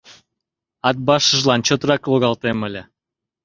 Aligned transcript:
Атбашыжлан 0.89 1.59
чотрак 1.67 2.01
логалтем 2.11 2.59
ыле. 2.67 2.81